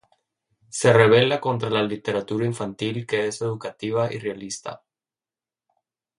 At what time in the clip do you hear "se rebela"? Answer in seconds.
0.69-1.39